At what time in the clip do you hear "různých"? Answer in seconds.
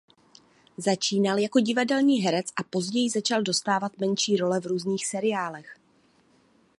4.65-5.07